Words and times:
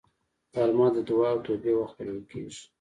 غرمه 0.53 0.87
د 0.95 0.97
دعا 1.09 1.27
او 1.33 1.39
توبې 1.45 1.73
وخت 1.77 1.95
بلل 1.99 2.19
کېږي 2.31 2.61